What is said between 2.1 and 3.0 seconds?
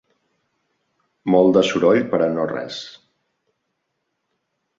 per a no res.